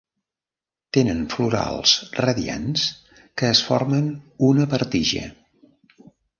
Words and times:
Tenen 0.97 1.19
florals 1.33 1.93
radiants 2.25 2.87
que 3.43 3.53
es 3.53 3.63
formen 3.69 4.11
una 4.51 4.69
per 4.75 4.83
tija. 4.99 5.27